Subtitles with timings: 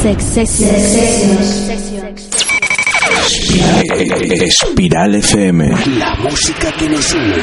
[0.00, 0.72] Sex Sessions.
[4.40, 5.68] Espiral FM.
[5.98, 7.42] La música que nos une.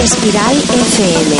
[0.00, 1.36] Espiral FM.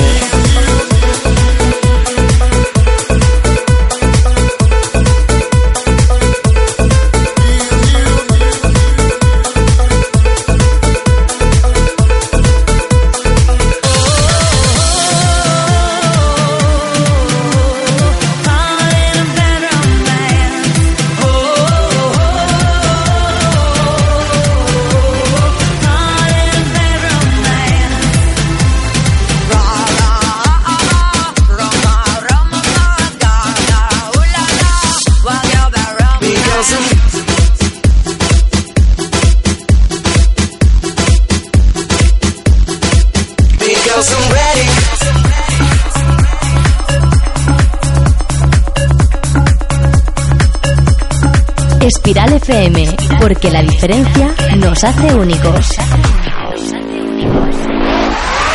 [52.53, 55.69] FM, porque la diferencia nos hace únicos.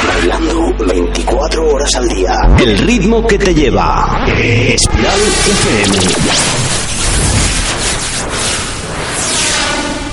[0.07, 2.35] Bailando 24 horas al día.
[2.59, 4.23] El ritmo que te lleva.
[4.37, 5.97] Espiral FM.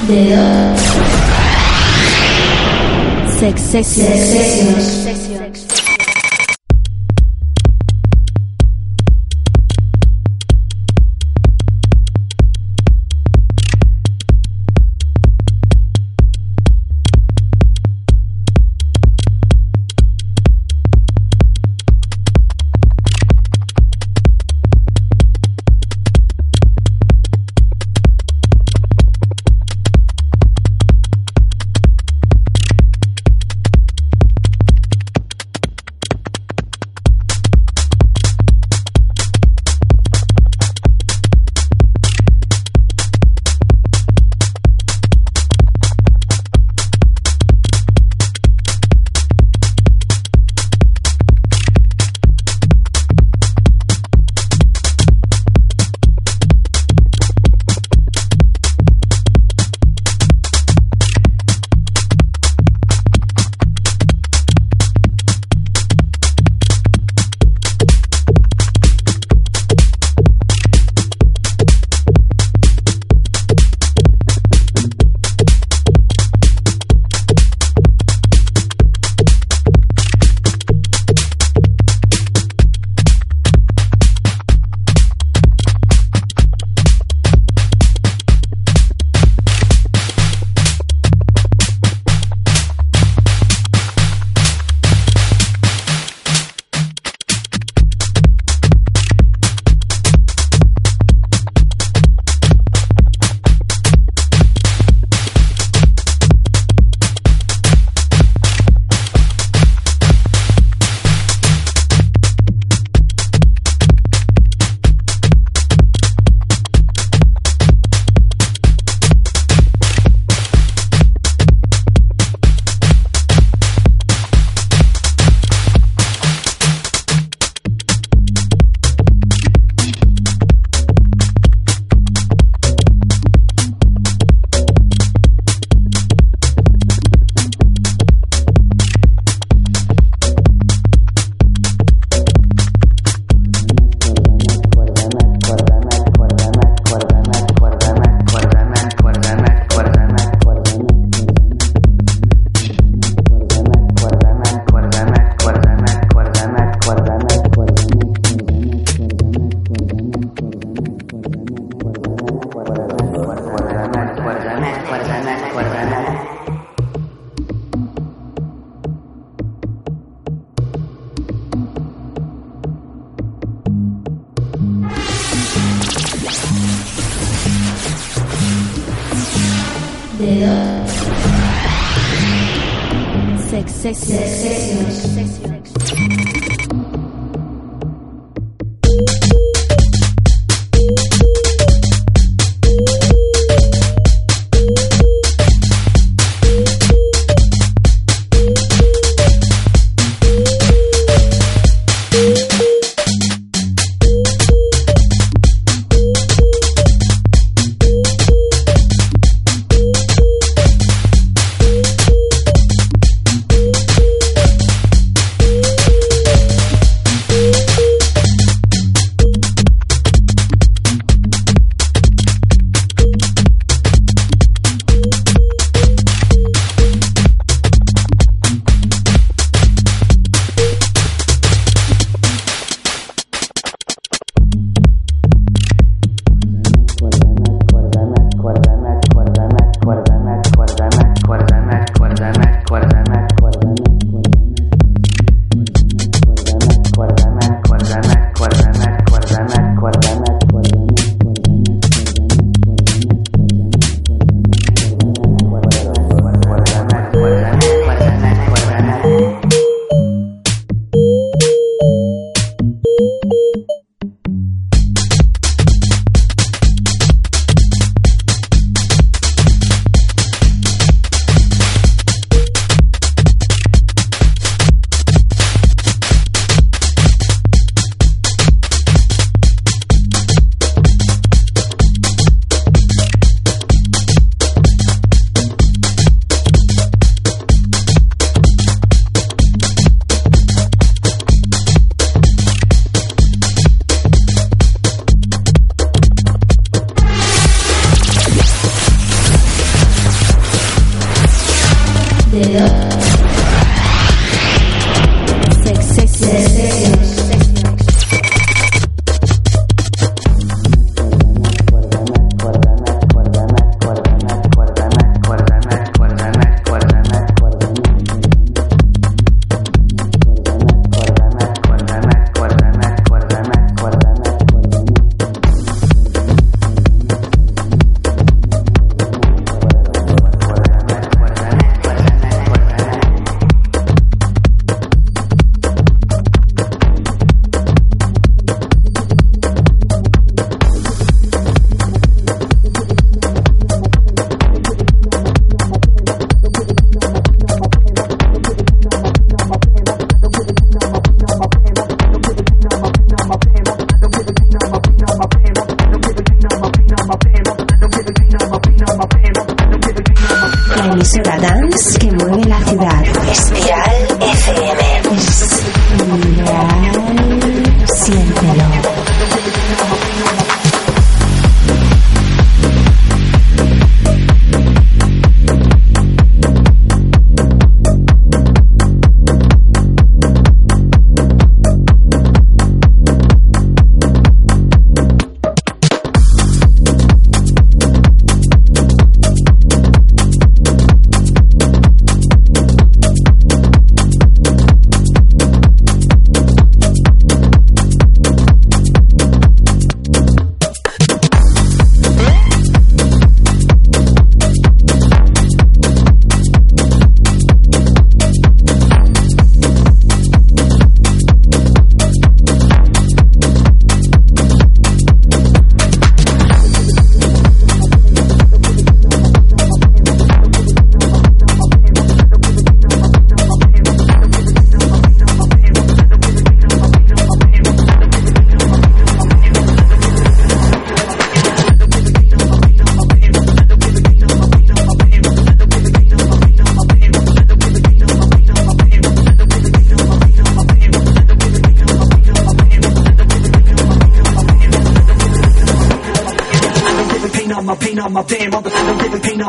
[0.09, 0.35] De
[3.39, 5.04] Sex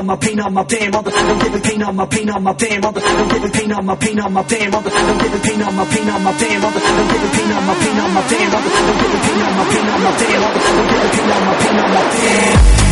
[0.05, 0.53] Sessions.
[0.53, 1.11] my pain, mother.
[1.11, 3.01] Don't give a pain on my pain on my pain, mother.
[3.01, 4.89] Don't give a pain on my pain on my pain, mother.
[4.89, 6.79] Don't give a pain on my pain on my pain, mother.
[6.79, 8.69] Don't give a pain on my pain on my pain, mother.
[8.69, 10.45] Don't give a pain on my pain on my pain.
[12.15, 12.84] Thank you.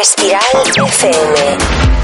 [0.00, 1.97] Espiral FM.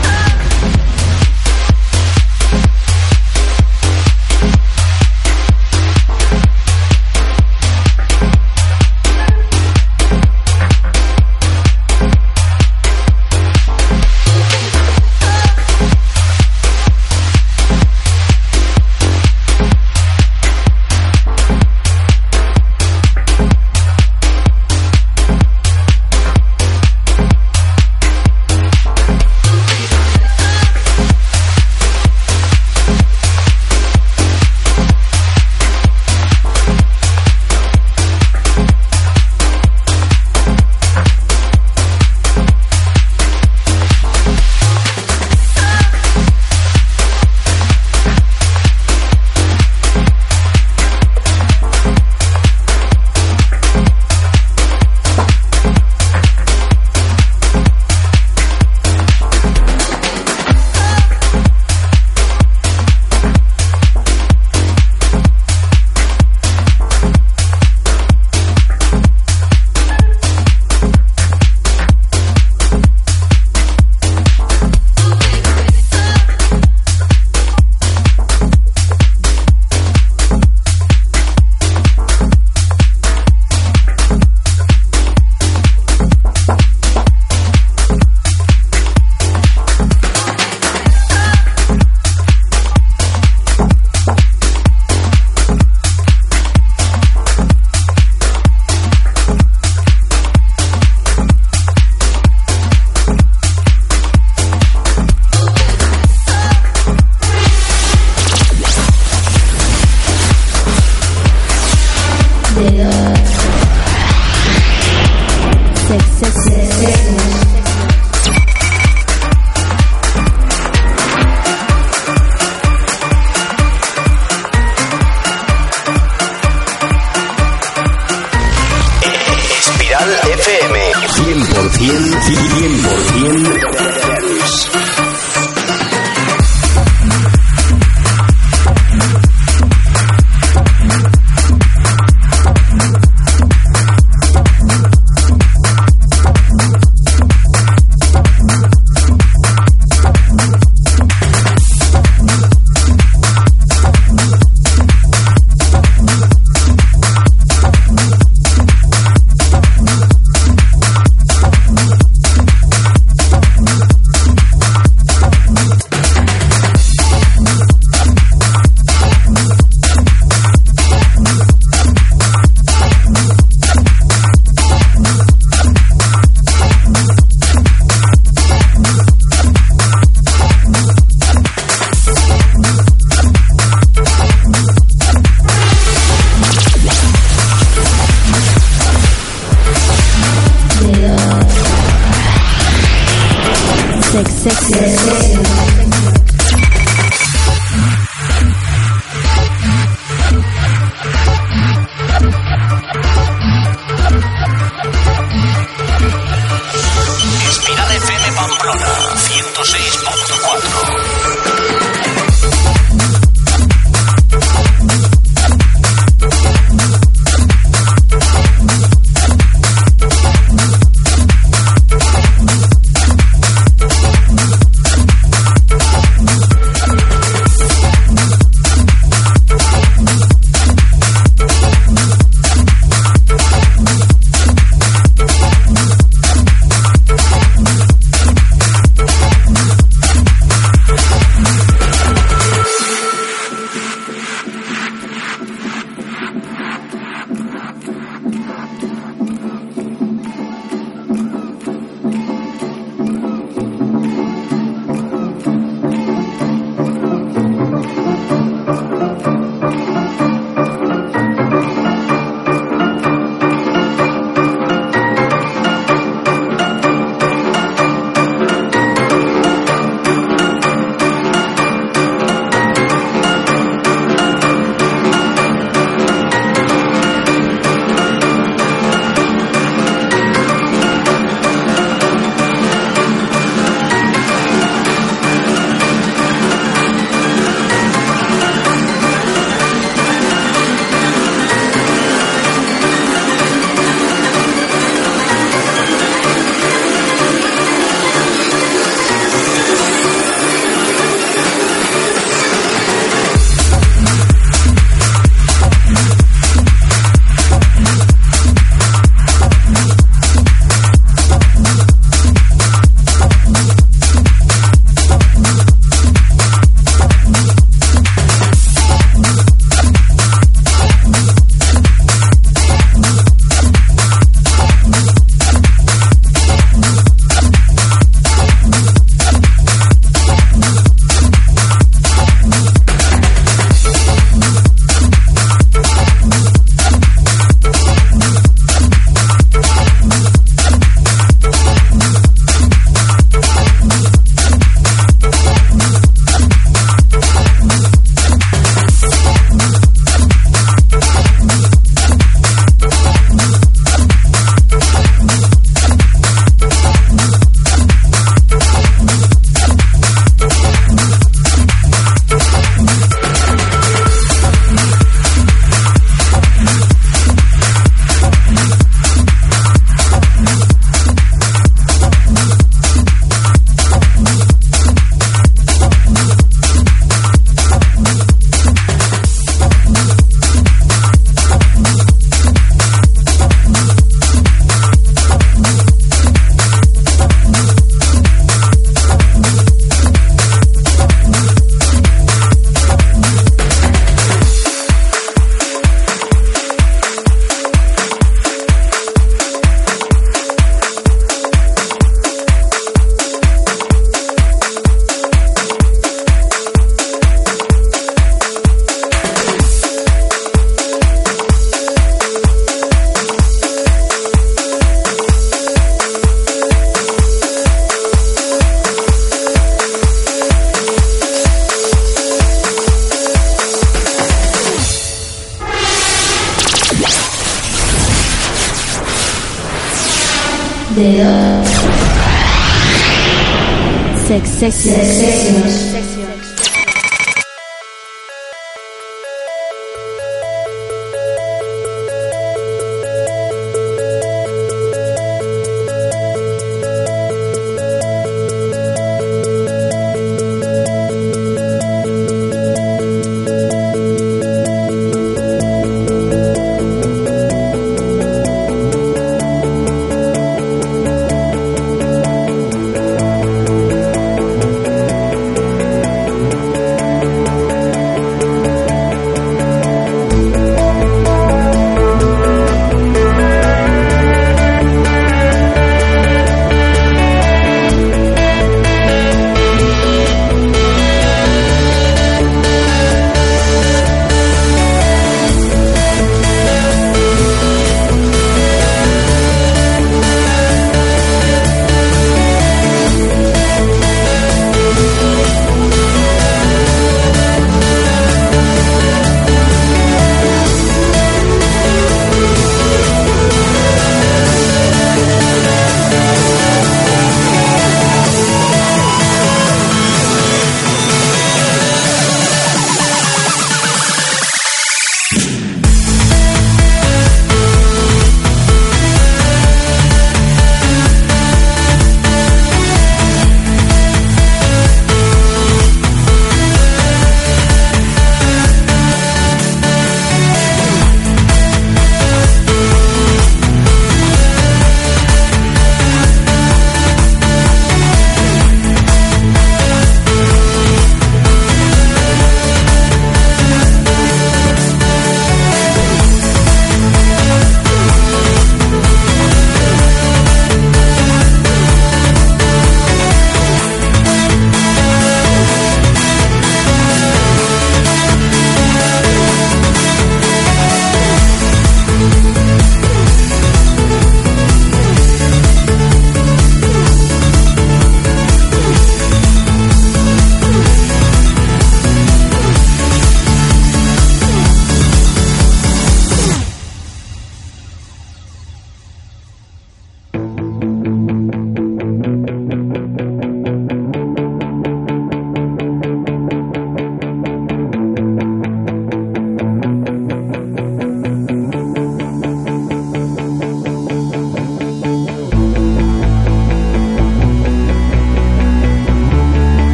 [194.51, 195.54] sexy.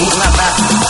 [0.00, 0.89] move my.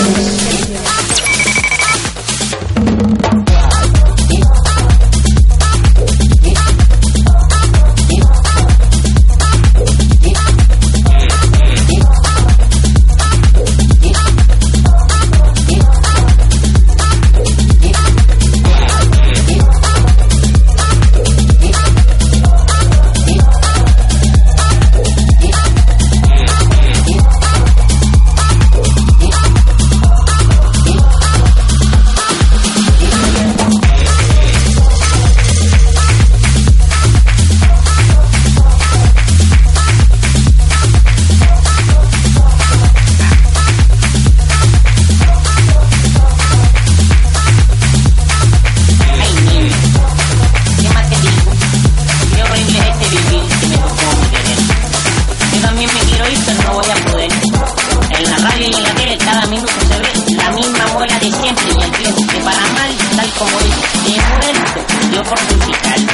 [58.61, 61.91] salen en la tele cada minuto se ve la misma muela de siempre y el
[61.91, 64.81] viejo que para mal, tal como dice, de muerto,
[65.11, 66.07] dio por suicidarse,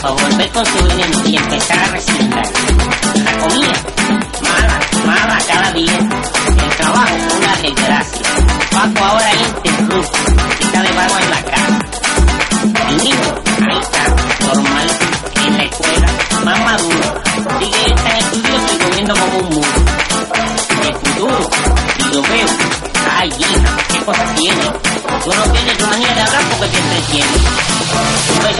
[0.00, 2.52] para volver con su veneno y empezar a reciclar.
[3.24, 3.72] La comida,
[4.42, 5.98] mala, mala cada día.
[5.98, 8.22] El trabajo, una desgracia.
[8.70, 9.30] Paco ahora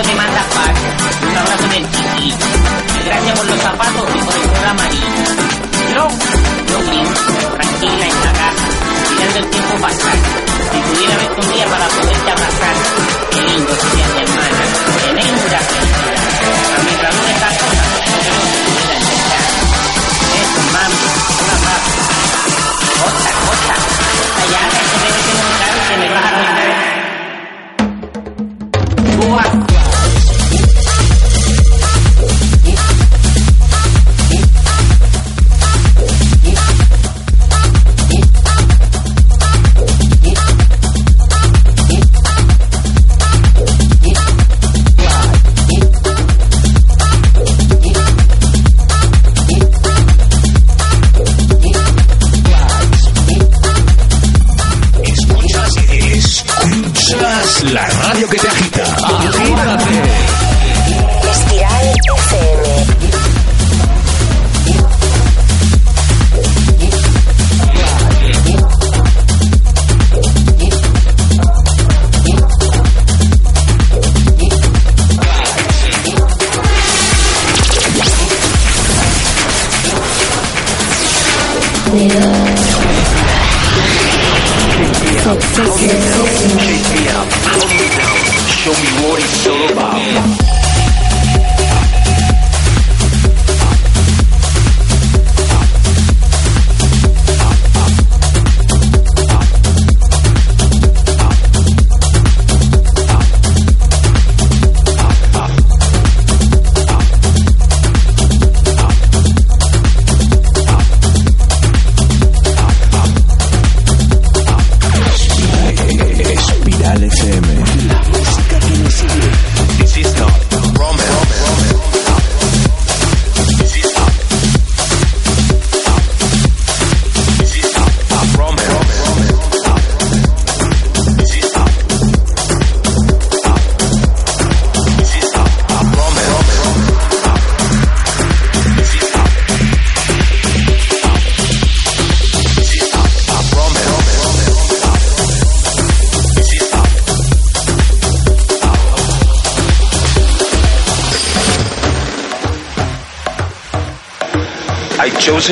[0.00, 0.42] abrazo de Manda
[1.28, 2.34] un abrazo del chiqui.
[3.04, 5.94] Gracias por los zapatos y por el programa y...
[5.94, 8.66] No, no tranquila en la casa,
[9.10, 10.16] mirando el tiempo pasar.
[10.72, 13.09] Si pudiera ver un día para poderte abrazar.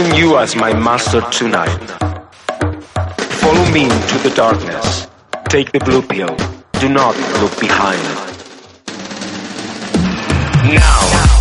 [0.07, 1.69] You as my master tonight.
[3.41, 5.09] Follow me into the darkness.
[5.49, 6.37] Take the blue pill.
[6.81, 8.03] Do not look behind.
[10.73, 11.38] Now.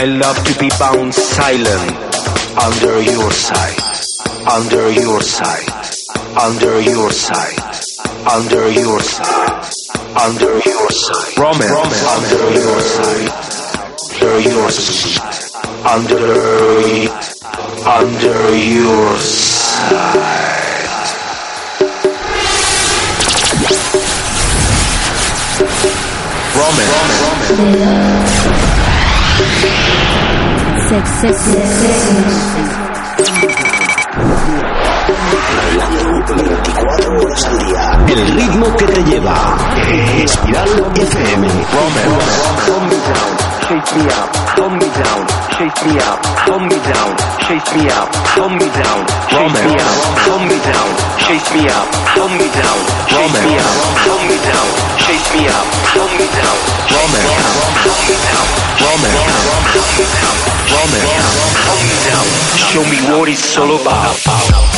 [0.00, 1.92] I love to be bound silent
[2.56, 3.76] under your sight,
[4.48, 5.68] under your sight,
[6.40, 7.60] under your sight,
[8.24, 9.60] under your sight,
[10.16, 11.36] under your sight.
[11.36, 13.28] Romance, under your sight,
[14.24, 15.20] under your sight,
[15.84, 16.16] under,
[17.84, 20.40] under your sight.
[26.56, 28.09] Roman.
[38.08, 39.56] El ritmo que te lleva.
[40.16, 41.48] Espiral FM.
[43.70, 45.22] Chase me out, hold me down,
[45.54, 48.98] chase me out, hold me down, chase me out, hold me down,
[49.30, 49.94] chase me out,
[50.26, 50.90] hold me down,
[51.22, 51.86] chase me out,
[52.18, 54.66] hold me down, chase me out, hold me down,
[54.98, 56.58] chase me out, hold me down,
[56.90, 57.22] Roman,
[57.86, 60.34] hold me down, hold me down,
[60.66, 61.06] Roman,
[61.62, 62.26] hold me down,
[62.58, 64.69] show me what it's all about.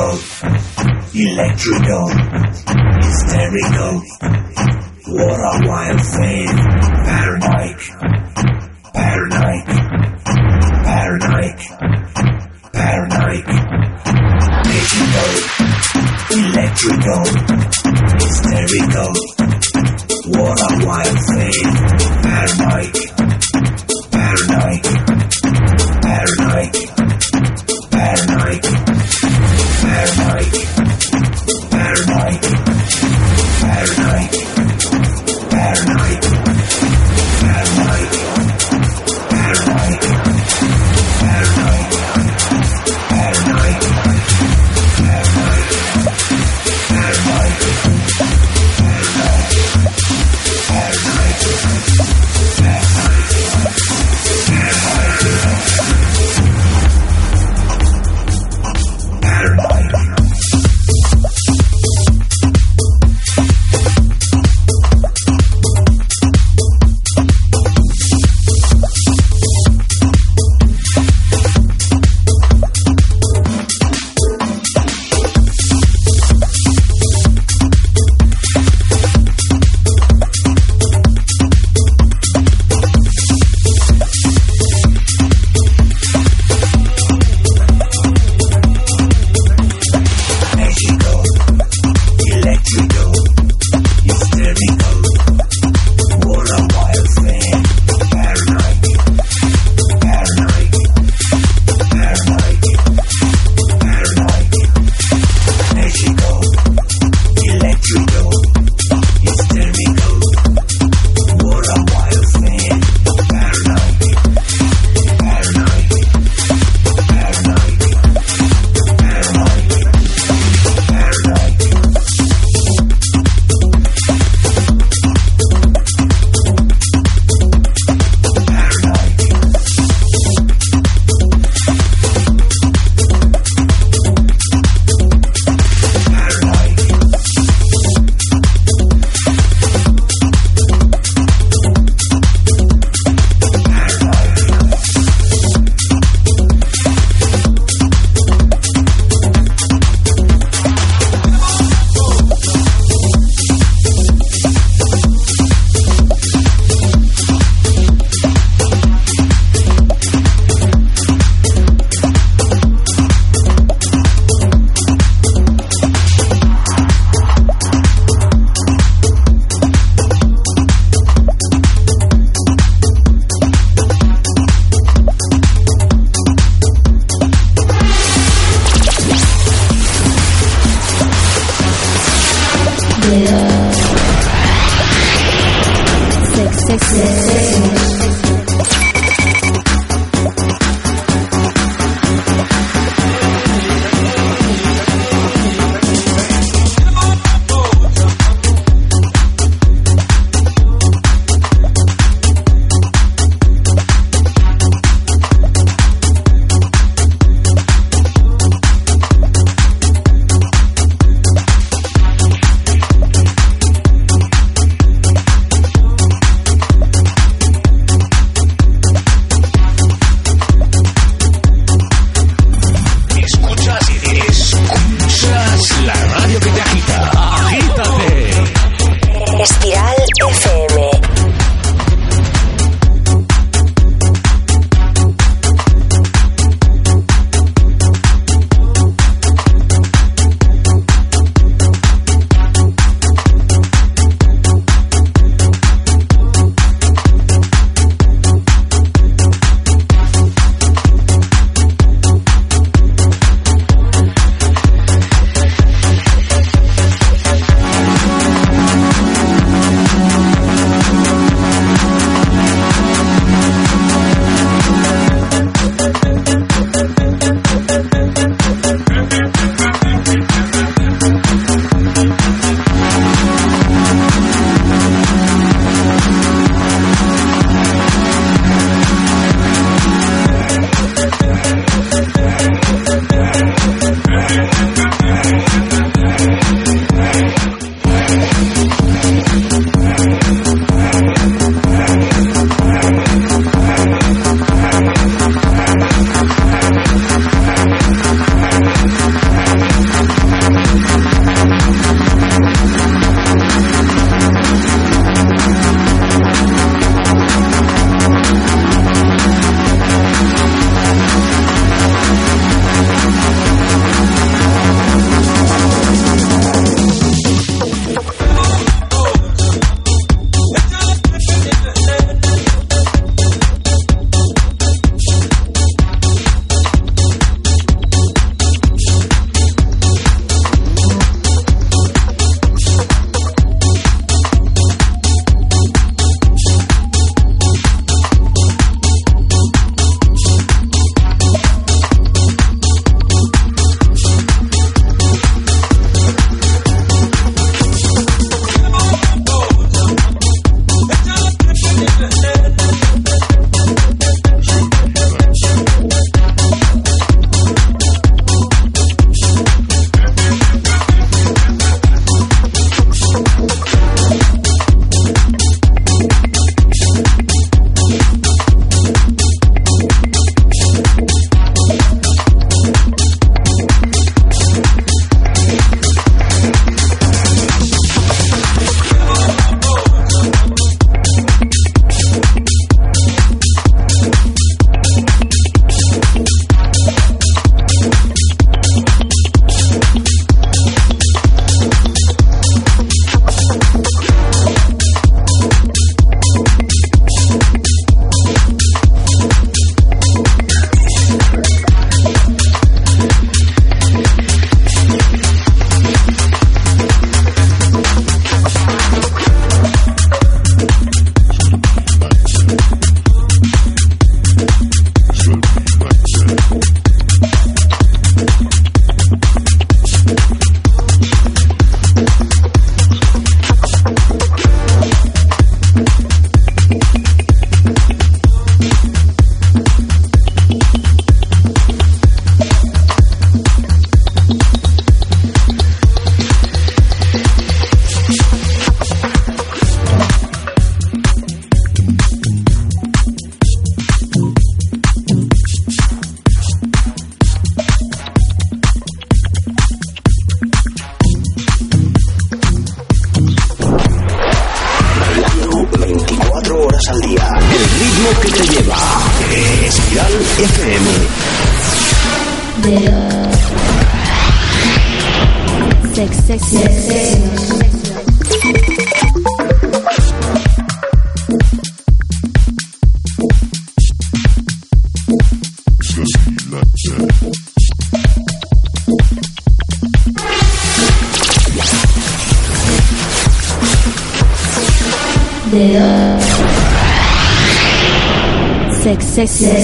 [0.00, 0.18] mechanical,
[1.14, 2.08] electrical,
[3.02, 4.02] hysterical,
[5.08, 6.48] what a wild thing!
[7.04, 7.76] paranoid,
[8.94, 9.66] paranoid,
[10.84, 11.58] paranoid,
[12.72, 13.46] paranoid,
[14.70, 15.32] magical,
[16.38, 17.24] electrical,
[18.20, 19.12] hysterical,
[20.26, 21.64] what a wild thing!
[22.22, 22.99] paranoid.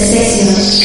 [0.07, 0.77] Sessions.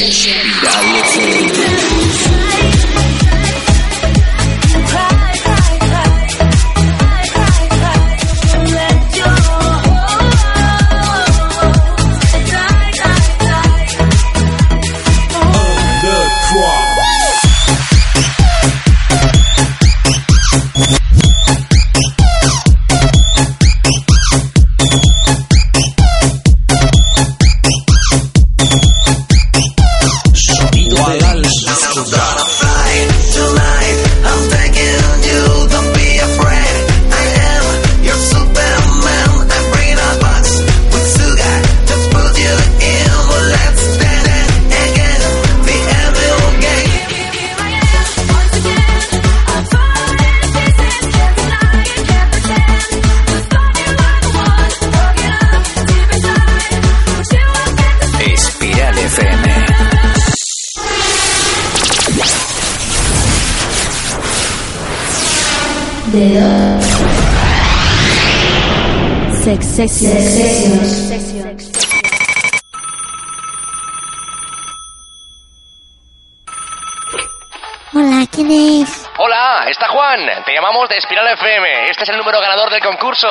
[77.94, 79.06] Hola, ¿quién es?
[79.16, 80.20] Hola, está Juan.
[80.44, 81.90] Te llamamos de Espiral FM.
[81.90, 83.26] Este es el número ganador del concurso.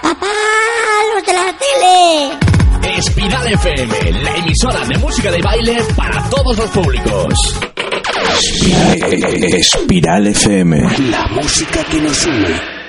[0.00, 0.26] ¡Papá!
[1.14, 2.98] ¡Los de la tele!
[2.98, 7.34] Espiral FM, la emisora de música de baile para todos los públicos.
[9.58, 11.10] Espiral FM.
[11.10, 12.81] La música que nos une.